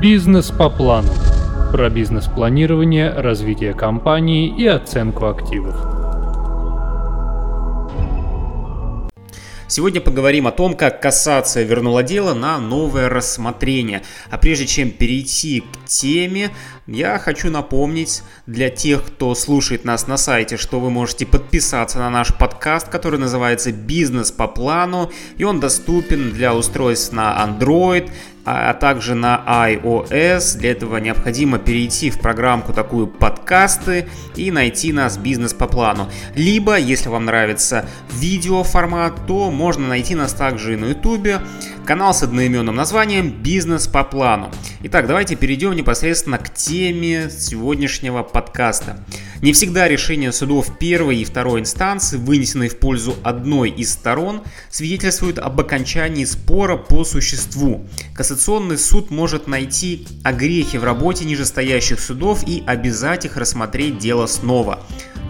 [0.00, 1.08] Бизнес по плану.
[1.72, 5.74] Про бизнес-планирование, развитие компании и оценку активов.
[9.66, 14.02] Сегодня поговорим о том, как кассация вернула дело на новое рассмотрение.
[14.30, 16.50] А прежде чем перейти к теме,
[16.86, 22.08] я хочу напомнить для тех, кто слушает нас на сайте, что вы можете подписаться на
[22.08, 28.10] наш подкаст, который называется «Бизнес по плану», и он доступен для устройств на Android,
[28.48, 30.56] а, а также на iOS.
[30.56, 36.08] Для этого необходимо перейти в программку такую подкасты и найти нас бизнес по плану.
[36.34, 41.42] Либо, если вам нравится видеоформат, то можно найти нас также и на YouTube.
[41.84, 44.50] Канал с одноименным названием «Бизнес по плану».
[44.84, 48.96] Итак, давайте перейдем непосредственно к теме сегодняшнего подкаста.
[49.40, 55.38] Не всегда решения судов первой и второй инстанции, вынесенные в пользу одной из сторон, свидетельствуют
[55.38, 57.86] об окончании спора по существу.
[58.16, 64.80] Кассационный суд может найти огрехи в работе нижестоящих судов и обязать их рассмотреть дело снова.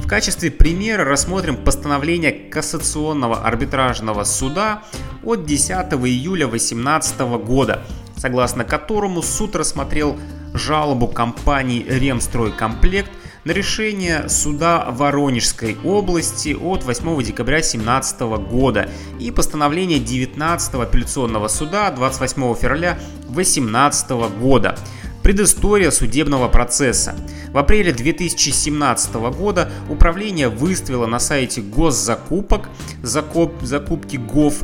[0.00, 4.84] В качестве примера рассмотрим постановление Кассационного арбитражного суда
[5.22, 7.84] от 10 июля 2018 года,
[8.16, 10.16] согласно которому суд рассмотрел
[10.54, 13.10] жалобу компании «Ремстройкомплект»
[13.48, 21.90] на решение суда Воронежской области от 8 декабря 2017 года и постановление 19 апелляционного суда
[21.90, 22.98] 28 февраля
[23.30, 24.76] 2018 года.
[25.22, 27.14] Предыстория судебного процесса.
[27.50, 32.68] В апреле 2017 года управление выставило на сайте госзакупок
[33.02, 34.62] закуп, закупки ГОВ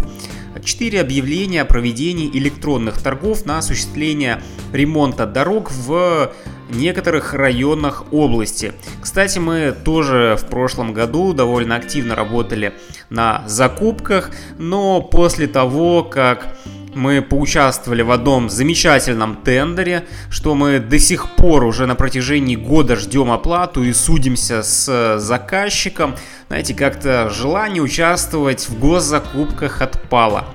[0.63, 6.33] 4 объявления о проведении электронных торгов на осуществление ремонта дорог в
[6.71, 8.73] некоторых районах области.
[9.01, 12.75] Кстати, мы тоже в прошлом году довольно активно работали
[13.11, 16.57] на закупках, но после того, как
[16.95, 22.97] мы поучаствовали в одном замечательном тендере, что мы до сих пор уже на протяжении года
[22.97, 26.15] ждем оплату и судимся с заказчиком.
[26.49, 30.47] Знаете, как-то желание участвовать в госзакупках отпало.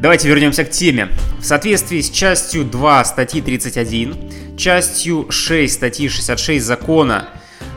[0.00, 1.08] Давайте вернемся к теме.
[1.40, 4.14] В соответствии с частью 2 статьи 31,
[4.58, 7.28] частью 6 статьи 66 закона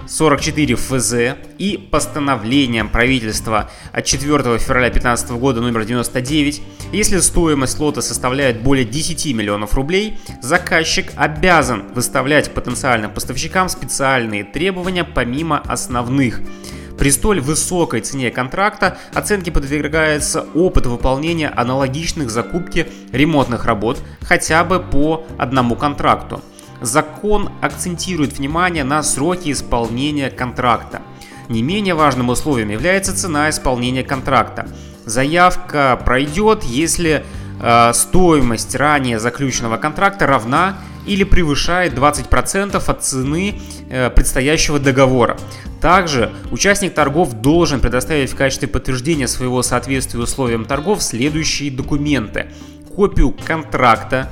[0.07, 1.13] 44 ФЗ
[1.57, 6.61] и постановлением правительства от 4 февраля 2015 года номер 99,
[6.91, 15.05] если стоимость лота составляет более 10 миллионов рублей, заказчик обязан выставлять потенциальным поставщикам специальные требования
[15.05, 16.41] помимо основных–
[17.01, 24.79] при столь высокой цене контракта оценке подвергается опыт выполнения аналогичных закупки ремонтных работ хотя бы
[24.79, 26.43] по одному контракту.
[26.81, 31.03] Закон акцентирует внимание на сроки исполнения контракта.
[31.47, 34.67] Не менее важным условием является цена исполнения контракта.
[35.05, 37.23] Заявка пройдет, если
[37.59, 43.59] э, стоимость ранее заключенного контракта равна или превышает 20% от цены
[43.89, 45.37] э, предстоящего договора.
[45.81, 52.47] Также участник торгов должен предоставить в качестве подтверждения своего соответствия условиям торгов следующие документы.
[52.95, 54.29] Копию контракта,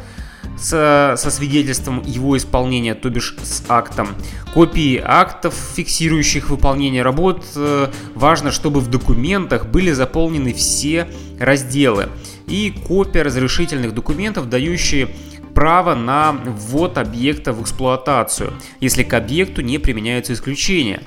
[0.59, 4.09] со, со свидетельством его исполнения, то бишь с актом.
[4.53, 7.45] Копии актов, фиксирующих выполнение работ.
[7.55, 11.07] Э, важно, чтобы в документах были заполнены все
[11.39, 12.09] разделы.
[12.47, 15.09] И копия разрешительных документов, дающие
[15.53, 21.01] право на ввод объекта в эксплуатацию, если к объекту не применяются исключения.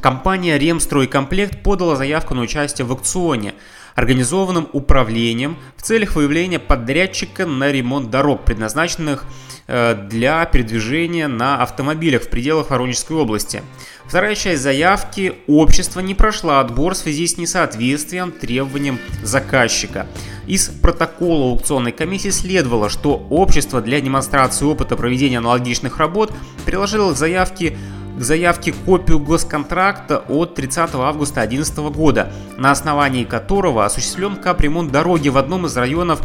[0.00, 3.54] Компания Ремстройкомплект подала заявку на участие в аукционе,
[3.94, 9.24] организованном управлением в целях выявления подрядчика на ремонт дорог, предназначенных
[9.66, 13.62] э, для передвижения на автомобилях в пределах Воронежской области.
[14.06, 20.06] Вторая часть заявки общество не прошла отбор в связи с несоответствием требованиям заказчика.
[20.46, 26.32] Из протокола аукционной комиссии следовало, что общество для демонстрации опыта проведения аналогичных работ
[26.66, 27.78] приложило к заявке
[28.16, 35.28] к заявке копию госконтракта от 30 августа 2011 года, на основании которого осуществлен капремонт дороги
[35.28, 36.20] в одном из районов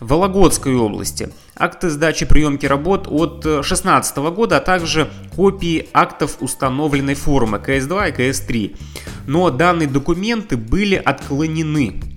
[0.00, 7.58] Вологодской области, акты сдачи приемки работ от 2016 года, а также копии актов установленной формы
[7.58, 8.76] КС-2 и КС-3.
[9.26, 12.13] Но данные документы были отклонены Э,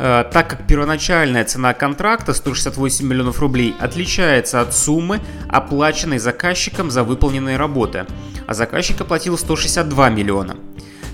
[0.00, 7.58] так как первоначальная цена контракта 168 миллионов рублей отличается от суммы, оплаченной заказчиком за выполненные
[7.58, 8.06] работы,
[8.46, 10.56] а заказчик оплатил 162 миллиона.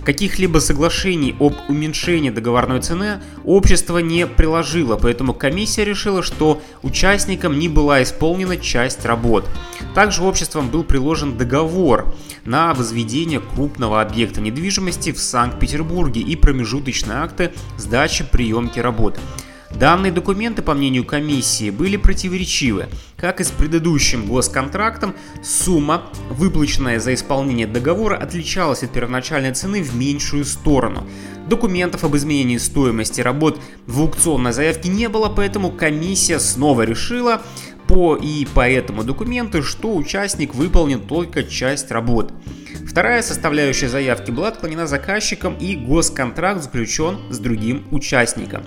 [0.05, 7.69] Каких-либо соглашений об уменьшении договорной цены общество не приложило, поэтому комиссия решила, что участникам не
[7.69, 9.49] была исполнена часть работ.
[9.97, 12.15] Также обществом был приложен договор
[12.45, 19.19] на возведение крупного объекта недвижимости в Санкт-Петербурге и промежуточные акты сдачи приемки работ.
[19.75, 22.89] Данные документы, по мнению комиссии, были противоречивы.
[23.17, 29.97] Как и с предыдущим госконтрактом, сумма, выплаченная за исполнение договора, отличалась от первоначальной цены в
[29.97, 31.07] меньшую сторону.
[31.49, 37.41] Документов об изменении стоимости работ в аукционной заявке не было, поэтому комиссия снова решила
[37.87, 42.33] по и по этому документу, что участник выполнил только часть работ.
[42.87, 48.63] Вторая составляющая заявки была отклонена заказчиком и госконтракт заключен с другим участником.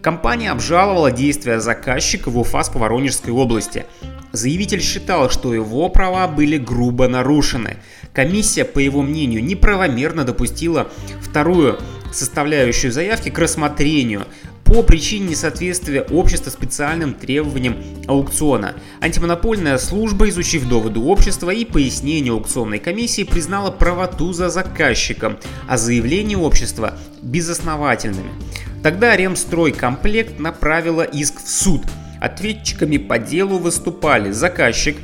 [0.00, 3.86] Компания обжаловала действия заказчика в УФАС по Воронежской области.
[4.32, 7.76] Заявитель считал, что его права были грубо нарушены.
[8.12, 10.88] Комиссия, по его мнению, неправомерно допустила
[11.20, 11.78] вторую
[12.12, 14.26] составляющую заявки к рассмотрению
[14.72, 17.76] по причине несоответствия общества специальным требованиям
[18.06, 18.74] аукциона.
[19.02, 25.36] Антимонопольная служба, изучив доводы общества и пояснения аукционной комиссии, признала правоту за заказчиком,
[25.68, 28.30] а заявления общества безосновательными.
[28.82, 31.82] Тогда Ремстройкомплект направила иск в суд.
[32.18, 34.96] Ответчиками по делу выступали заказчик,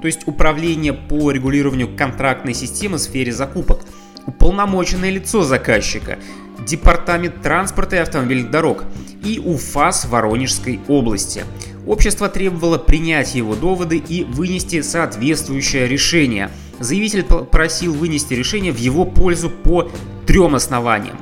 [0.00, 3.82] то есть управление по регулированию контрактной системы в сфере закупок,
[4.26, 6.18] уполномоченное лицо заказчика,
[6.66, 8.84] Департамент транспорта и автомобильных дорог
[9.24, 11.44] и УФАС Воронежской области.
[11.86, 16.50] Общество требовало принять его доводы и вынести соответствующее решение.
[16.78, 19.90] Заявитель просил вынести решение в его пользу по
[20.26, 21.18] трем основаниям.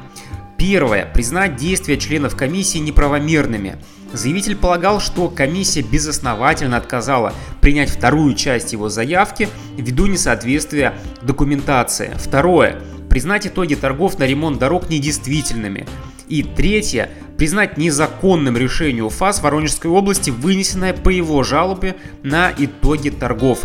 [0.59, 1.07] Первое.
[1.07, 3.77] Признать действия членов комиссии неправомерными.
[4.13, 7.33] Заявитель полагал, что комиссия безосновательно отказала
[7.63, 12.13] принять вторую часть его заявки ввиду несоответствия документации.
[12.19, 12.81] Второе.
[13.11, 15.85] Признать итоги торгов на ремонт дорог недействительными.
[16.29, 17.11] И третье.
[17.37, 23.63] Признать незаконным решение УФАС Воронежской области, вынесенное по его жалобе на итоги торгов.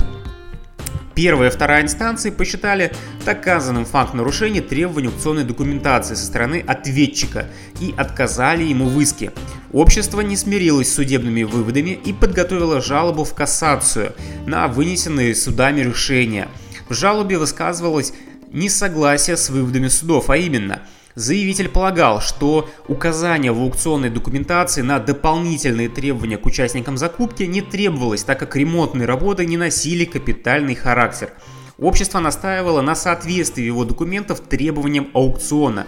[1.13, 2.92] Первая и вторая инстанции посчитали
[3.24, 7.48] доказанным факт нарушения требований аукционной документации со стороны ответчика
[7.80, 9.31] и отказали ему в иске.
[9.71, 14.13] Общество не смирилось с судебными выводами и подготовило жалобу в кассацию
[14.48, 16.48] на вынесенные судами решения.
[16.89, 18.13] В жалобе высказывалось
[18.51, 20.81] несогласие с выводами судов, а именно–
[21.15, 28.24] Заявитель полагал, что указание в аукционной документации на дополнительные требования к участникам закупки не требовалось,
[28.24, 31.31] так как ремонтные работы не носили капитальный характер.
[31.80, 35.88] Общество настаивало на соответствии его документов требованиям аукциона.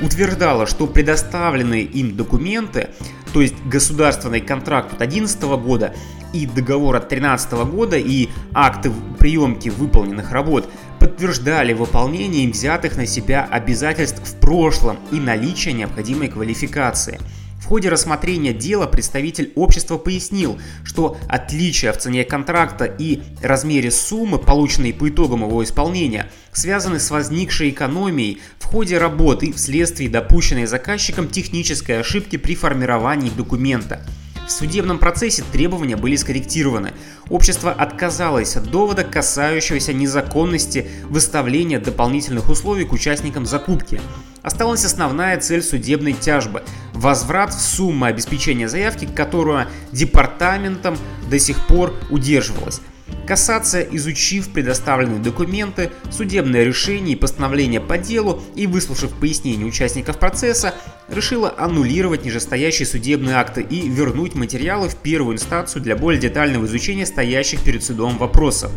[0.00, 2.90] Утверждало, что предоставленные им документы,
[3.32, 5.94] то есть государственный контракт от 2011 года
[6.32, 10.70] и договор от 2013 года и акты приемки выполненных работ
[11.00, 17.18] подтверждали выполнение им взятых на себя обязательств в прошлом и наличие необходимой квалификации.
[17.58, 24.38] В ходе рассмотрения дела представитель общества пояснил, что отличия в цене контракта и размере суммы,
[24.38, 31.28] полученной по итогам его исполнения, связаны с возникшей экономией в ходе работы вследствие допущенной заказчиком
[31.28, 34.04] технической ошибки при формировании документа–
[34.50, 36.92] в судебном процессе требования были скорректированы.
[37.28, 44.00] Общество отказалось от довода, касающегося незаконности выставления дополнительных условий к участникам закупки.
[44.42, 46.64] Осталась основная цель судебной тяжбы–
[46.94, 50.98] возврат в сумму обеспечения заявки, которую департаментом
[51.30, 52.80] до сих пор удерживалась.
[53.26, 60.74] Кассация, изучив предоставленные документы, судебное решение и постановление по делу и выслушав пояснения участников процесса,
[61.08, 67.06] решила аннулировать нижестоящие судебные акты и вернуть материалы в первую инстанцию для более детального изучения
[67.06, 68.72] стоящих перед судом вопросов.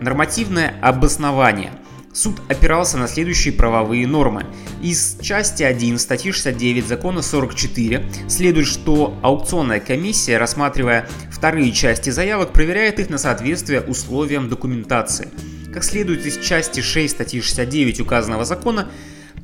[0.00, 1.72] Нормативное обоснование–
[2.18, 4.44] Суд опирался на следующие правовые нормы.
[4.82, 12.52] Из части 1 статьи 69 закона 44 следует, что аукционная комиссия, рассматривая вторые части заявок,
[12.52, 15.28] проверяет их на соответствие условиям документации.
[15.72, 18.88] Как следует из части 6 статьи 69 указанного закона,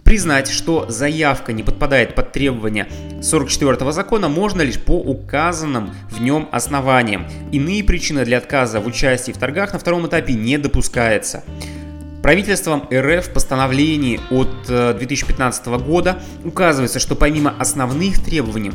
[0.02, 2.88] Признать, что заявка не подпадает под требования
[3.23, 7.26] 44 закона можно лишь по указанным в нем основаниям.
[7.52, 11.43] Иные причины для отказа в участии в торгах на втором этапе не допускается.
[12.25, 14.49] Правительством РФ в постановлении от
[14.97, 18.73] 2015 э, года указывается, что помимо основных требований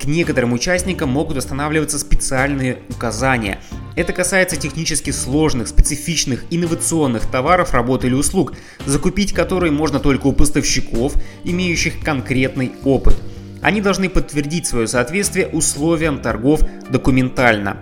[0.00, 3.60] к некоторым участникам могут устанавливаться специальные указания.
[3.96, 8.54] Это касается технически сложных, специфичных, инновационных товаров, работ или услуг,
[8.86, 11.12] закупить которые можно только у поставщиков,
[11.44, 13.14] имеющих конкретный опыт.
[13.60, 17.76] Они должны подтвердить свое соответствие условиям торгов документально.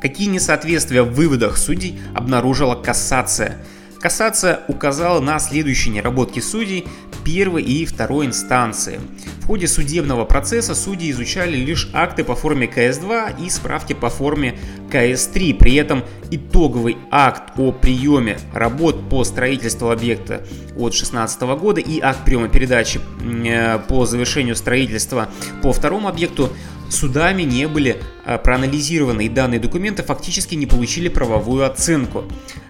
[0.00, 3.56] Какие несоответствия в выводах судей обнаружила кассация–
[4.04, 6.86] Кассация указала на следующие неработки судей
[7.24, 9.00] первой и второй инстанции.
[9.40, 14.58] В ходе судебного процесса судьи изучали лишь акты по форме КС-2 и справки по форме
[14.90, 15.54] КС-3.
[15.54, 22.26] При этом итоговый акт о приеме работ по строительству объекта от 2016 года и акт
[22.26, 25.30] приема передачи э, по завершению строительства
[25.62, 26.50] по второму объекту
[26.90, 32.24] судами не были э, проанализированы и данные документы фактически не получили правовую оценку.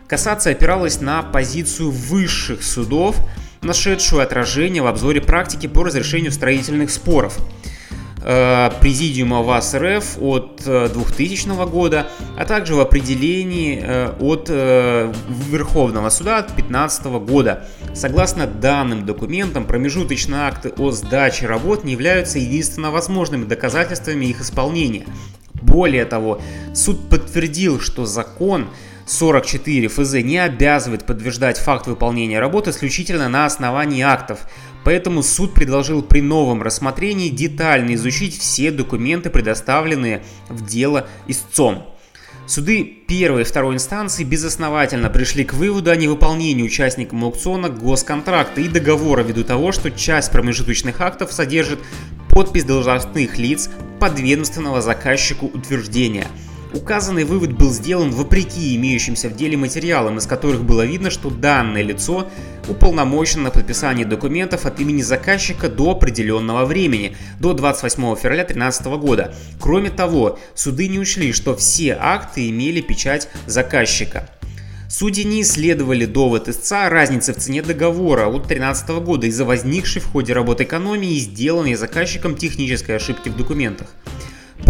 [0.07, 3.17] Кассация опиралась на позицию высших судов,
[3.63, 7.39] нашедшую отражение в обзоре практики по разрешению строительных споров.
[8.23, 12.07] Э, Президиума ВАС РФ от 2000 э, года,
[12.39, 17.67] а также в определении э, от Верховного суда от 2015 года.
[17.95, 25.07] Согласно данным документам, промежуточные акты о сдаче работ не являются единственно возможными доказательствами их исполнения.
[25.55, 26.41] Более того,
[26.75, 28.69] суд подтвердил, что закон
[29.07, 34.49] 44 ФЗ не обязывает подтверждать факт выполнения работы исключительно на основании актов,
[34.83, 41.87] поэтому суд предложил при новом рассмотрении детально изучить все документы, предоставленные в дело истцом.
[42.47, 48.69] Суды первой и второй инстанции безосновательно пришли к выводу о невыполнении участникам аукциона госконтракта и
[48.69, 51.79] договора ввиду того, что часть промежуточных актов содержит
[52.29, 56.27] подпись должностных лиц подведомственного заказчику утверждения–
[56.75, 61.83] Указанный вывод был сделан вопреки имеющимся в деле материалам, из которых было видно, что данное
[61.83, 62.29] лицо
[62.69, 69.35] уполномочено на подписание документов от имени заказчика до определенного времени, до 28 февраля 2013 года.
[69.61, 74.29] Кроме того, суды не учли, что все акты имели печать заказчика.
[74.89, 80.07] Судьи не исследовали довод истца разницы в цене договора от 2013 года из-за возникшей в
[80.07, 83.89] ходе работы экономии и сделанной заказчиком технической ошибки в документах.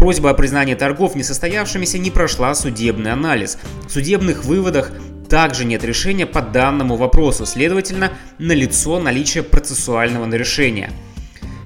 [0.05, 3.57] Просьба о признании торгов несостоявшимися не прошла судебный анализ.
[3.89, 4.91] В судебных выводах
[5.31, 10.91] также нет решения по данному вопросу, следовательно, налицо наличие процессуального решения.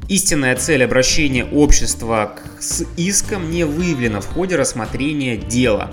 [0.08, 5.90] Истинная цель обращения общества с иском не выявлена в ходе рассмотрения дела.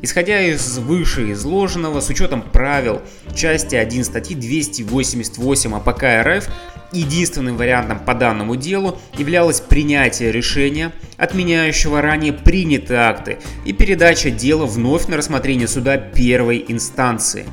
[0.00, 3.02] Исходя из вышеизложенного, с учетом правил
[3.34, 6.48] части 1 статьи 288 АПК РФ,
[6.92, 14.66] единственным вариантом по данному делу являлось принятие решения, отменяющего ранее принятые акты, и передача дела
[14.66, 17.44] вновь на рассмотрение суда первой инстанции.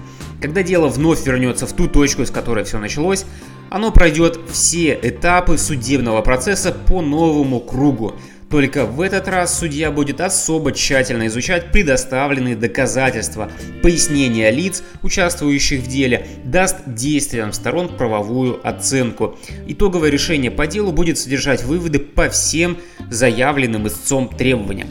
[0.41, 3.25] Когда дело вновь вернется в ту точку, с которой все началось,
[3.69, 8.15] оно пройдет все этапы судебного процесса по новому кругу,
[8.49, 15.87] только в этот раз судья будет особо тщательно изучать предоставленные доказательства, пояснения лиц, участвующих в
[15.87, 19.37] деле, даст действиям сторон правовую оценку.
[19.67, 22.77] Итоговое решение по делу будет содержать выводы по всем
[23.09, 24.89] заявленным истцом требованиям.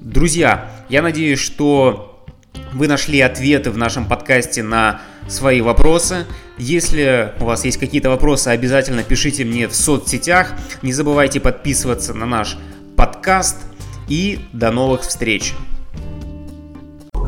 [0.00, 2.24] Друзья, я надеюсь, что
[2.72, 6.26] вы нашли ответы в нашем подкасте на свои вопросы.
[6.58, 10.52] Если у вас есть какие-то вопросы, обязательно пишите мне в соцсетях.
[10.82, 12.56] Не забывайте подписываться на наш
[12.96, 13.66] подкаст
[14.08, 15.54] и до новых встреч.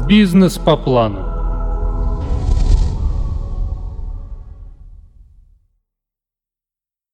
[0.06, 1.25] Бизнес по плану.